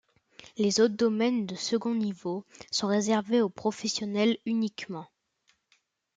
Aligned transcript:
Les 0.57 0.79
autres 0.79 0.95
domaines 0.95 1.45
de 1.45 1.53
second 1.53 1.93
niveau 1.93 2.43
sont 2.71 2.87
réservés 2.87 3.39
aux 3.39 3.49
professionnels 3.51 4.39
uniquement. 4.47 5.05